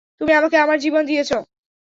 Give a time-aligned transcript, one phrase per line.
[0.21, 1.37] তুমি আমাকে আমার জীবন দিয়েছো।